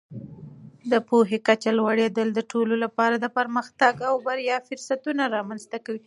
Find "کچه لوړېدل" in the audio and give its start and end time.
1.47-2.27